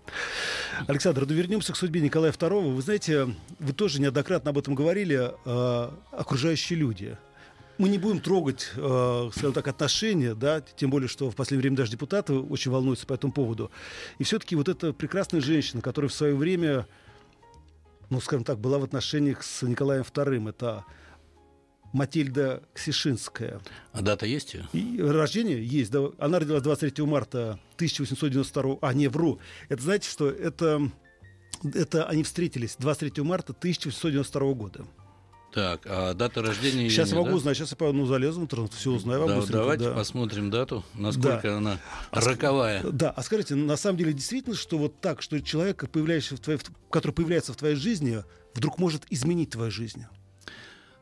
[0.87, 2.75] Александр, ну вернемся к судьбе Николая II.
[2.75, 3.29] Вы знаете,
[3.59, 7.17] вы тоже неоднократно об этом говорили, э, окружающие люди.
[7.79, 11.77] Мы не будем трогать, э, скажем так, отношения, да, тем более, что в последнее время
[11.77, 13.71] даже депутаты очень волнуются по этому поводу.
[14.19, 16.87] И все-таки вот эта прекрасная женщина, которая в свое время,
[18.11, 20.85] ну, скажем так, была в отношениях с Николаем II, это
[21.93, 23.61] Матильда Ксишинская.
[23.93, 24.57] А дата есть?
[24.73, 25.91] И рождение есть.
[25.91, 28.79] Да, она родилась 23 марта 1892.
[28.81, 29.41] А, не, вру.
[29.69, 30.91] Это знаете, что это,
[31.63, 34.87] это они встретились 23 марта 1892 года.
[35.53, 37.35] Так, а дата рождения Сейчас не, могу да?
[37.35, 39.27] узнать, сейчас я ну, залезу в интернет, все узнаю.
[39.27, 39.95] Да, давайте да.
[39.95, 41.57] посмотрим дату, насколько да.
[41.57, 41.79] она
[42.13, 42.85] а роковая.
[42.85, 46.61] Да, а скажите, на самом деле действительно, что вот так, что человек, появляющийся в твоей,
[46.89, 48.23] который появляется в твоей жизни,
[48.55, 50.07] вдруг может изменить твою жизнь?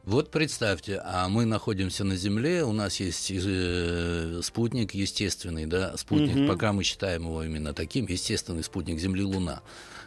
[0.09, 6.35] Вот представьте, а мы находимся на Земле, у нас есть э, спутник естественный, да, спутник,
[6.35, 6.47] угу.
[6.49, 9.61] пока мы считаем его именно таким, естественный спутник Земли Луна.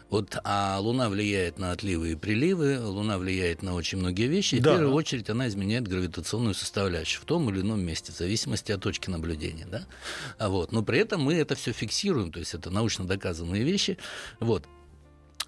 [0.10, 4.56] Вот, а Луна влияет на отливы и приливы, Луна влияет на очень многие вещи.
[4.56, 4.74] И да.
[4.74, 8.82] в первую очередь она изменяет гравитационную составляющую в том или ином месте, в зависимости от
[8.82, 9.68] точки наблюдения.
[9.70, 9.86] Да?
[10.40, 14.00] А вот, но при этом мы это все фиксируем, то есть это научно доказанные вещи.
[14.40, 14.66] Вот.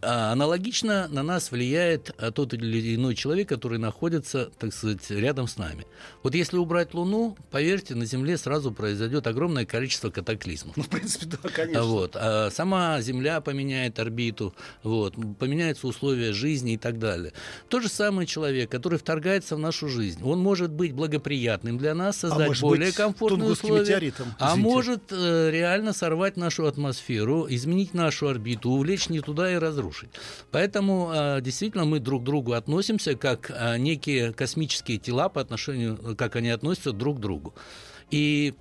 [0.05, 5.47] А аналогично на нас влияет а, тот или иной человек, который находится, так сказать, рядом
[5.47, 5.85] с нами.
[6.23, 10.75] Вот если убрать Луну, поверьте, на Земле сразу произойдет огромное количество катаклизмов.
[10.75, 11.83] Ну, в принципе, да, конечно.
[11.83, 12.15] Вот.
[12.15, 17.33] А сама Земля поменяет орбиту, вот, поменяются условия жизни и так далее.
[17.69, 22.17] То же самое человек, который вторгается в нашу жизнь, он может быть благоприятным для нас,
[22.23, 27.93] а создать а более комфортные условия, метеоритом, а может э, реально сорвать нашу атмосферу, изменить
[27.93, 30.09] нашу орбиту, увлечь не туда и разрушить разрушить.
[30.51, 36.15] Поэтому а, действительно мы друг к другу относимся как а, некие космические тела по отношению,
[36.17, 37.53] как они относятся друг к другу.
[38.11, 38.53] И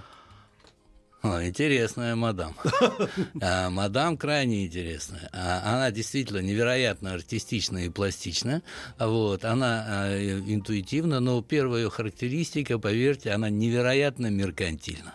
[1.23, 2.53] О, интересная мадам.
[3.41, 5.29] А, мадам крайне интересная.
[5.31, 8.61] А, она действительно невероятно артистична и пластична.
[8.99, 9.45] Вот.
[9.45, 15.13] Она а, интуитивна, но первая ее характеристика, поверьте, она невероятно меркантильна.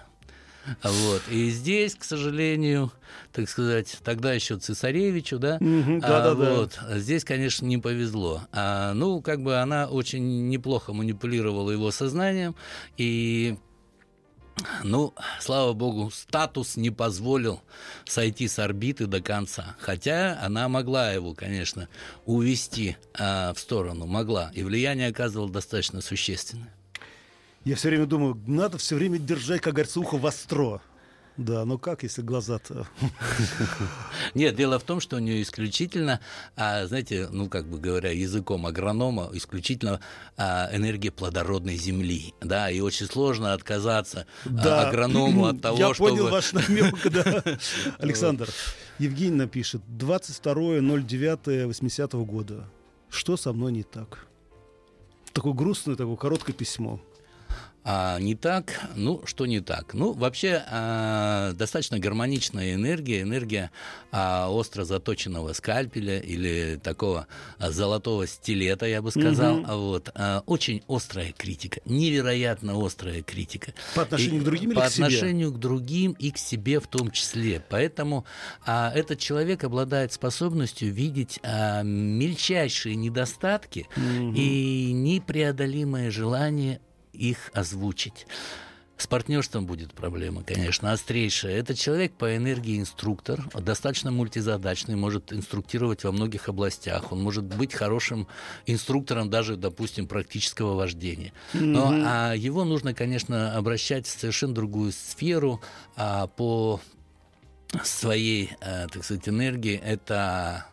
[0.83, 1.23] Вот.
[1.31, 2.91] И здесь, к сожалению,
[3.33, 6.99] так сказать, тогда еще цесаревичу, да, mm-hmm, да, да, вот, да.
[6.99, 8.43] здесь, конечно, не повезло.
[8.53, 12.55] А, ну, как бы она очень неплохо манипулировала его сознанием,
[12.97, 13.59] и
[14.85, 17.61] ну, слава богу, статус не позволил
[18.05, 19.77] сойти с орбиты до конца.
[19.79, 21.89] Хотя она могла его, конечно,
[22.27, 24.51] увести э, в сторону, могла.
[24.55, 26.73] И влияние оказывало достаточно существенное.
[27.65, 30.81] Я все время думаю, надо все время держать, как говорится, ухо востро.
[31.39, 32.89] Да, ну как, если глаза-то...
[34.35, 36.19] Нет, дело в том, что у нее исключительно,
[36.57, 40.01] а, знаете, ну, как бы говоря, языком агронома, исключительно
[40.37, 44.89] а, энергия плодородной земли, да, и очень сложно отказаться а, да.
[44.89, 46.11] агроному от того, Я чтобы...
[46.11, 47.45] понял ваш намек, да.
[47.99, 48.49] Александр,
[48.99, 52.69] Евгений напишет, 22.09.80 года.
[53.11, 54.27] Что со мной не так?
[55.33, 57.01] Такое грустное, такое короткое письмо.
[57.91, 59.95] А не так, ну, что не так?
[59.95, 63.71] Ну, вообще, а, достаточно гармоничная энергия, энергия
[64.13, 67.27] а, остро заточенного скальпеля или такого
[67.59, 69.61] а, золотого стилета, я бы сказал.
[69.61, 69.73] Угу.
[69.73, 73.73] Вот, а, очень острая критика, невероятно острая критика.
[73.95, 75.05] По отношению и, к другим или По к себе?
[75.07, 77.65] отношению к другим и к себе в том числе.
[77.71, 78.27] Поэтому
[78.67, 84.35] а, этот человек обладает способностью видеть а, мельчайшие недостатки угу.
[84.37, 86.83] и непреодолимое желание
[87.19, 88.27] их озвучить.
[88.99, 91.57] С партнерством будет проблема, конечно, острейшая.
[91.57, 97.13] Это человек по энергии инструктор, достаточно мультизадачный, может инструктировать во многих областях.
[97.13, 98.27] Он может быть хорошим
[98.67, 101.33] инструктором даже, допустим, практического вождения.
[101.55, 102.05] Но mm-hmm.
[102.05, 105.61] а, его нужно, конечно, обращать в совершенно другую сферу
[105.95, 106.81] а, по
[107.85, 109.77] своей, а, так сказать, энергии.
[109.77, 110.67] Это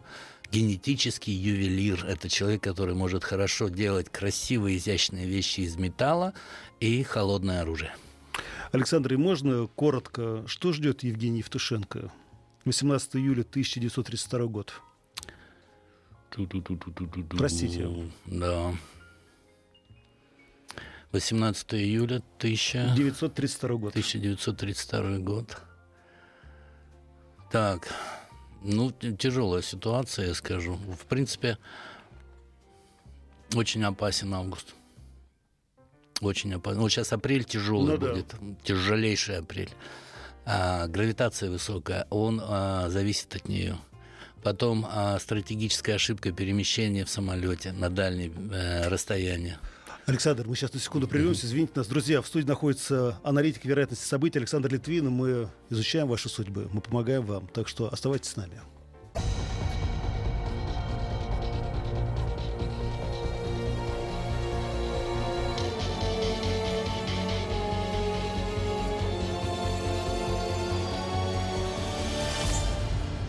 [0.56, 2.06] генетический ювелир.
[2.06, 6.34] Это человек, который может хорошо делать красивые, изящные вещи из металла
[6.80, 7.94] и холодное оружие.
[8.72, 12.10] Александр, и можно коротко, что ждет Евгений Евтушенко?
[12.64, 14.74] 18 июля 1932 год.
[17.38, 17.90] Простите.
[18.26, 18.74] Да.
[21.12, 23.90] 18 июля 1932 год.
[23.92, 25.58] 1932 год.
[27.52, 27.88] Так,
[28.66, 30.76] ну, тяжелая ситуация, я скажу.
[30.76, 31.58] В принципе,
[33.54, 34.74] очень опасен август.
[36.22, 36.80] Очень опасен.
[36.80, 38.28] Вот сейчас апрель тяжелый ну, будет.
[38.28, 38.56] Да.
[38.64, 39.70] Тяжелейший апрель.
[40.46, 43.78] А, гравитация высокая, он а, зависит от нее.
[44.44, 49.60] Потом а, стратегическая ошибка перемещения в самолете на дальние а, расстояния.
[50.06, 51.48] Александр, мы сейчас на секунду прервемся.
[51.48, 52.22] Извините нас, друзья.
[52.22, 55.10] В студии находится аналитик вероятности событий Александр Литвин.
[55.10, 56.70] Мы изучаем ваши судьбы.
[56.72, 57.48] Мы помогаем вам.
[57.48, 58.62] Так что оставайтесь с нами.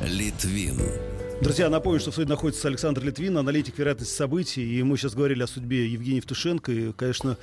[0.03, 1.06] Литвин.
[1.40, 4.79] Друзья, напомню, что в студии находится Александр Литвин, аналитик вероятности событий.
[4.79, 6.72] И мы сейчас говорили о судьбе Евгения Евтушенко.
[6.72, 7.37] И, конечно,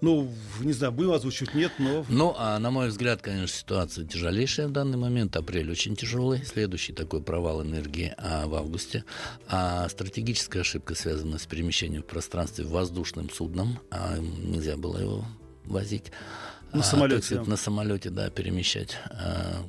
[0.00, 2.06] ну, не знаю, будем озвучивать, нет, но...
[2.08, 5.36] Ну, а на мой взгляд, конечно, ситуация тяжелейшая в данный момент.
[5.36, 6.44] Апрель очень тяжелый.
[6.44, 9.04] Следующий такой провал энергии а, в августе.
[9.48, 13.80] А стратегическая ошибка связана с перемещением в пространстве воздушным судном.
[13.90, 15.24] А, нельзя было его
[15.64, 16.12] возить.
[16.72, 17.22] На а, самолете.
[17.22, 18.96] Сказать, на самолете, да, перемещать.
[19.10, 19.64] А,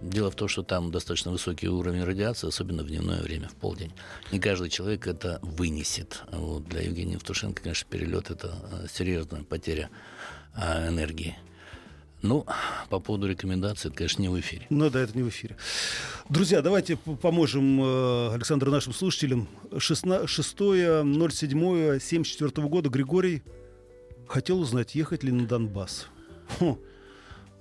[0.00, 3.92] Дело в том, что там достаточно высокий уровень радиации, особенно в дневное время, в полдень.
[4.32, 6.22] Не каждый человек это вынесет.
[6.30, 9.88] Вот для Евгения Евтушенко, конечно, перелет– это э, серьезная потеря
[10.54, 11.36] а, энергии.
[12.24, 12.44] Ну,
[12.88, 14.66] по поводу рекомендаций, это, конечно, не в эфире.
[14.70, 15.58] Ну да, это не в эфире.
[16.30, 19.46] Друзья, давайте поможем э, Александру нашим слушателям.
[19.70, 23.42] 6.07.74 года Григорий
[24.26, 26.06] хотел узнать, ехать ли на Донбасс.
[26.48, 26.78] Фу.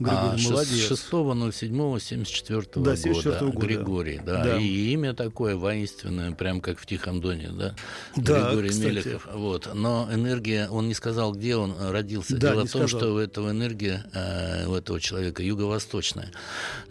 [0.03, 0.91] Григорий, а, молодец.
[0.91, 3.51] 6.07.74 да, 74 года.
[3.51, 3.65] года.
[3.65, 4.43] Григорий, да.
[4.43, 4.57] да.
[4.59, 7.75] И имя такое воинственное, прям как в Тихом Доне, да?
[8.15, 8.85] да Григорий кстати.
[8.85, 9.27] Мелехов.
[9.33, 9.69] Вот.
[9.73, 12.37] Но энергия, он не сказал, где он родился.
[12.37, 12.99] Да, Дело в том, сказал.
[12.99, 16.31] что у этого энергия, э, у этого человека юго-восточная.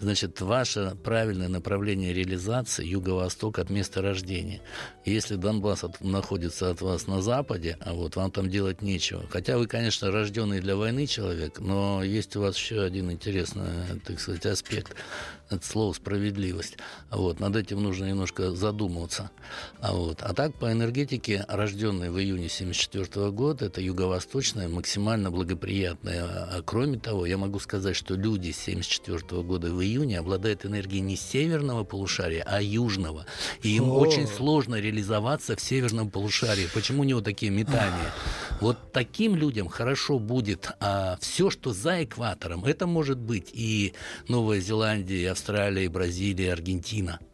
[0.00, 4.60] Значит, ваше правильное направление реализации юго-восток от места рождения.
[5.04, 9.24] Если Донбасс от, находится от вас на западе, а вот вам там делать нечего.
[9.30, 14.20] Хотя вы, конечно, рожденный для войны человек, но есть у вас еще один интересный, так
[14.20, 14.94] сказать, аспект.
[15.52, 16.78] Это слово справедливость.
[17.10, 19.30] Вот, над этим нужно немножко задумываться.
[19.80, 20.22] А, вот.
[20.22, 26.24] а так, по энергетике, рожденные в июне 1974 года, это юго-восточная, максимально благоприятная.
[26.24, 31.02] А кроме того, я могу сказать, что люди с 1974 года в июне обладают энергией
[31.02, 33.26] не северного полушария, а южного.
[33.62, 33.98] И им О.
[33.98, 36.68] очень сложно реализоваться в северном полушарии.
[36.72, 38.12] Почему у него такие метания?
[38.60, 42.64] Вот таким людям хорошо будет а, все, что за экватором.
[42.64, 43.92] Это может быть и
[44.28, 45.41] Новая Зеландия, и Австралия,
[45.84, 47.18] и Бразилия, Аргентина–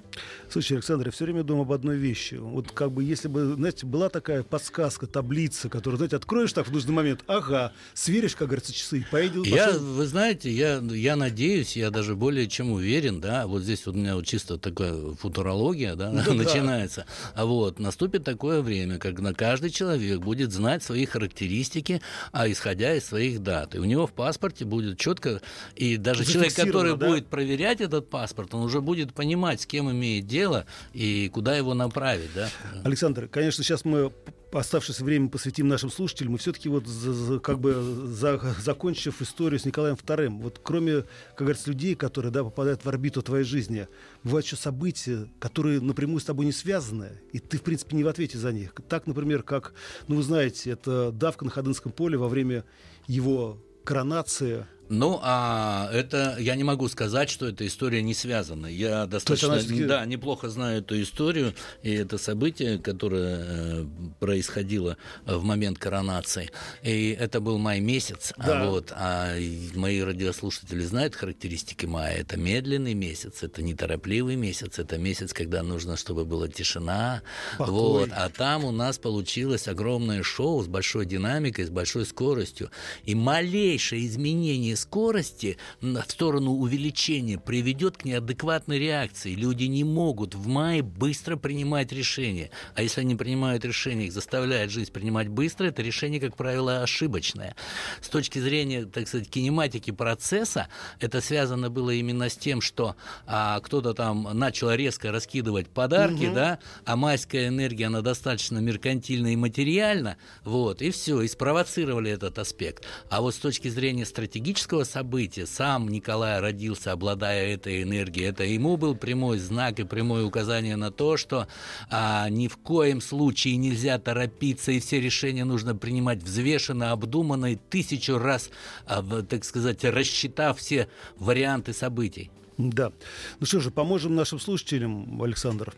[0.50, 2.36] Слушай, Александр, я все время думаю об одной вещи.
[2.36, 6.72] Вот как бы, если бы, знаете, была такая подсказка, таблица, которую, знаете, откроешь так в
[6.72, 9.46] нужный момент, ага, сверишь, как говорится, часы, поедешь.
[9.46, 13.94] Я, вы знаете, я, я надеюсь, я даже более чем уверен, да, вот здесь вот
[13.94, 17.04] у меня вот чисто такая футурология, да, да начинается.
[17.34, 22.00] А вот наступит такое время, когда каждый человек будет знать свои характеристики,
[22.32, 23.74] а исходя из своих дат.
[23.74, 25.42] И у него в паспорте будет четко,
[25.76, 27.06] и даже человек, который да?
[27.06, 31.56] будет проверять этот паспорт, он уже будет понимать, с кем имеет дело дело и куда
[31.56, 32.48] его направить, да?
[32.84, 34.12] Александр, конечно, сейчас мы
[34.52, 39.58] оставшееся время посвятим нашим слушателям, и все-таки вот за, за, как бы за, закончив историю
[39.58, 43.88] с Николаем II, вот кроме, как говорится, людей, которые да, попадают в орбиту твоей жизни,
[44.22, 48.08] бывают еще события, которые напрямую с тобой не связаны, и ты, в принципе, не в
[48.08, 48.72] ответе за них.
[48.88, 49.74] Так, например, как,
[50.06, 52.64] ну, вы знаете, это давка на Ходынском поле во время
[53.06, 58.66] его коронации ну, а это я не могу сказать, что эта история не связана.
[58.66, 59.86] Я достаточно она...
[59.86, 63.86] да, неплохо знаю эту историю и это событие, которое э,
[64.18, 66.50] происходило в момент коронации.
[66.82, 68.32] И это был май месяц.
[68.36, 68.62] А да.
[68.62, 69.36] А, вот, а
[69.74, 72.16] мои радиослушатели знают характеристики мая.
[72.18, 77.22] Это медленный месяц, это неторопливый месяц, это месяц, когда нужно, чтобы была тишина.
[77.58, 82.70] Вот, а там у нас получилось огромное шоу с большой динамикой, с большой скоростью.
[83.04, 89.34] И малейшее изменение скорости в сторону увеличения приведет к неадекватной реакции.
[89.34, 92.50] Люди не могут в мае быстро принимать решения.
[92.74, 97.56] А если они принимают решения, их заставляет жизнь принимать быстро, это решение, как правило, ошибочное.
[98.00, 100.68] С точки зрения, так сказать, кинематики процесса,
[101.00, 106.34] это связано было именно с тем, что а, кто-то там начал резко раскидывать подарки, угу.
[106.34, 112.38] да, а майская энергия, она достаточно меркантильна и материальна, вот, и все, и спровоцировали этот
[112.38, 112.84] аспект.
[113.10, 118.28] А вот с точки зрения стратегического исторического события сам Николай родился, обладая этой энергией.
[118.28, 121.48] Это ему был прямой знак и прямое указание на то, что
[121.90, 127.56] а, ни в коем случае нельзя торопиться, и все решения нужно принимать взвешенно, обдуманно и
[127.56, 128.50] тысячу раз,
[128.86, 132.30] а, так сказать, рассчитав все варианты событий.
[132.58, 132.92] Да.
[133.40, 135.72] Ну что же, поможем нашим слушателям, Александр.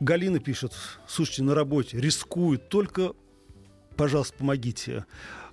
[0.00, 0.74] Галина пишет,
[1.08, 3.12] слушайте, на работе рискует, только,
[3.96, 5.06] пожалуйста, помогите.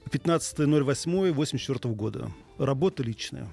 [0.09, 2.31] 15.08.84 года.
[2.57, 3.47] Работа личная.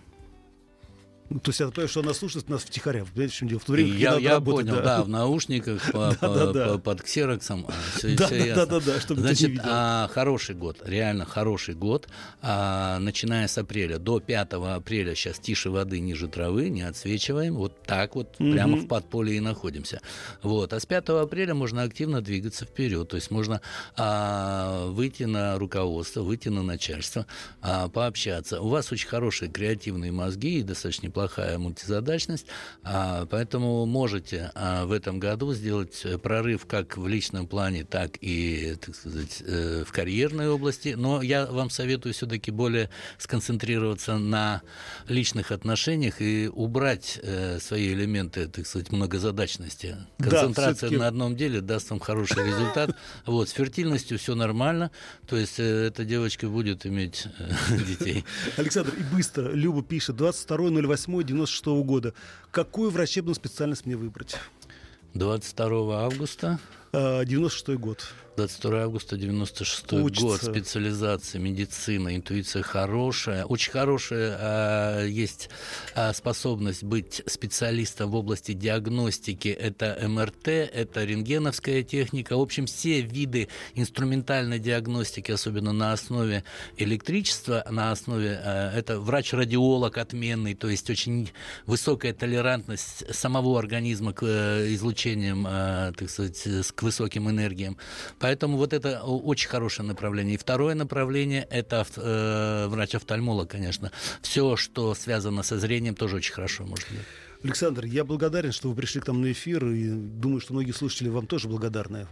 [1.31, 3.05] То есть я понимаю, что она слушает нас втихаря.
[3.05, 3.61] Понимаете, в чем дело?
[3.61, 4.97] В то время, я я работать, понял, да.
[4.99, 7.69] да, в наушниках, по, да, да, по, под ксероксом.
[7.95, 12.09] Все, да, все да, да, да, чтобы Значит, ты а, хороший год, реально хороший год.
[12.43, 17.55] А, начиная с апреля до 5 апреля сейчас тише воды, ниже травы, не отсвечиваем.
[17.55, 18.51] Вот так вот, угу.
[18.51, 20.01] прямо в подполье и находимся.
[20.43, 20.73] Вот.
[20.73, 23.09] А с 5 апреля можно активно двигаться вперед.
[23.09, 23.61] То есть можно
[23.97, 27.27] а, выйти на руководство, выйти на начальство,
[27.63, 28.61] а, пообщаться.
[28.61, 32.47] У вас очень хорошие креативные мозги и достаточно неплохая мультизадачность,
[32.83, 38.77] а, поэтому можете а, в этом году сделать прорыв как в личном плане, так и,
[38.81, 40.95] так сказать, э, в карьерной области.
[40.97, 44.63] Но я вам советую все-таки более сконцентрироваться на
[45.09, 49.97] личных отношениях и убрать э, свои элементы, так сказать, многозадачности.
[50.19, 52.97] Концентрация да, на одном деле даст вам хороший результат.
[53.27, 54.91] Вот, с фертильностью все нормально,
[55.27, 57.27] то есть э, эта девочка будет иметь
[57.87, 58.25] детей.
[58.57, 62.15] Александр, и быстро, Люба пишет, 22.08 96 -го года.
[62.51, 64.37] Какую врачебную специальность мне выбрать?
[65.15, 66.59] 22 августа
[66.93, 68.13] 96 год.
[68.41, 70.25] 22 августа 96 Учится.
[70.25, 73.45] год, специализация, медицина, интуиция хорошая.
[73.45, 75.51] Очень хорошая а, есть
[75.95, 79.49] а, способность быть специалистом в области диагностики.
[79.49, 82.37] Это МРТ, это рентгеновская техника.
[82.39, 86.43] В общем, все виды инструментальной диагностики, особенно на основе
[86.79, 88.41] электричества, на основе...
[88.43, 91.31] А, это врач-радиолог отменный, то есть очень
[91.67, 96.43] высокая толерантность самого организма к э, излучениям, а, так сказать,
[96.75, 97.77] к высоким энергиям.
[98.19, 100.35] Поэтому вот это очень хорошее направление.
[100.35, 103.93] И второе направление– это э, врач-офтальмолог, конечно.
[104.23, 107.01] Все, что связано со зрением, тоже очень хорошо может быть.
[107.43, 111.09] Александр, я благодарен, что вы пришли к нам на эфир, и думаю, что многие слушатели
[111.09, 112.07] вам тоже благодарны.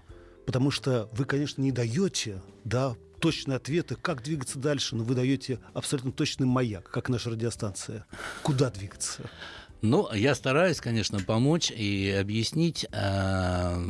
[0.47, 5.61] Потому что вы, конечно, не даете да, точные ответы, как двигаться дальше, но вы даете
[5.75, 8.07] абсолютно точный маяк, как наша радиостанция.
[8.43, 9.29] Куда двигаться?
[9.83, 12.87] Ну, я стараюсь, конечно, помочь и объяснить.
[12.93, 13.81] А,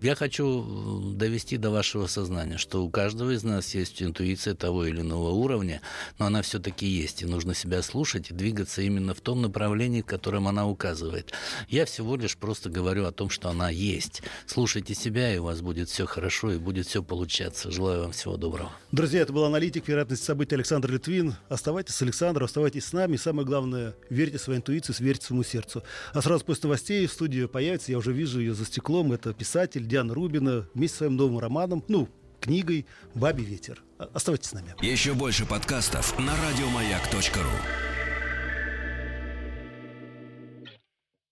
[0.00, 5.00] я хочу довести до вашего сознания, что у каждого из нас есть интуиция того или
[5.00, 5.80] иного уровня,
[6.18, 10.06] но она все-таки есть, и нужно себя слушать и двигаться именно в том направлении, в
[10.06, 11.32] котором она указывает.
[11.68, 14.22] Я всего лишь просто говорю о том, что она есть.
[14.46, 17.70] Слушайте себя, и у вас будет все хорошо, и будет все получаться.
[17.70, 18.70] Желаю вам всего доброго.
[18.92, 21.34] Друзья, это был аналитик вероятности событий Александр Литвин.
[21.48, 23.16] Оставайтесь с Александром, оставайтесь с нами.
[23.16, 25.82] Самое главное, верьте своей интуиции, верьте своему сердцу.
[26.12, 29.87] А сразу после новостей в студии появится, я уже вижу ее за стеклом, это писатель
[29.88, 32.08] Диана Рубина вместе с своим новым романом, ну,
[32.40, 33.82] книгой «Бабий ветер».
[34.12, 34.74] Оставайтесь с нами.
[34.82, 37.97] Еще больше подкастов на радиомаяк.ру